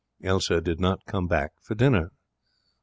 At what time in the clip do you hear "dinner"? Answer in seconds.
1.75-2.09